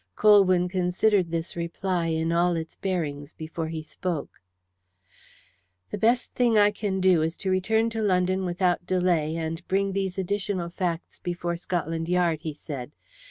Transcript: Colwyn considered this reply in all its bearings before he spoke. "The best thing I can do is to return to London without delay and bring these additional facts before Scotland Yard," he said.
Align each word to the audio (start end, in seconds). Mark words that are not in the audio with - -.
Colwyn 0.15 0.67
considered 0.67 1.29
this 1.29 1.55
reply 1.55 2.07
in 2.07 2.31
all 2.31 2.55
its 2.55 2.75
bearings 2.75 3.33
before 3.33 3.67
he 3.67 3.83
spoke. 3.83 4.41
"The 5.91 5.99
best 5.99 6.33
thing 6.33 6.57
I 6.57 6.71
can 6.71 6.99
do 6.99 7.21
is 7.21 7.37
to 7.37 7.51
return 7.51 7.91
to 7.91 8.01
London 8.01 8.43
without 8.43 8.87
delay 8.87 9.35
and 9.37 9.61
bring 9.67 9.93
these 9.93 10.17
additional 10.17 10.71
facts 10.71 11.19
before 11.19 11.55
Scotland 11.55 12.09
Yard," 12.09 12.39
he 12.41 12.55
said. 12.55 12.93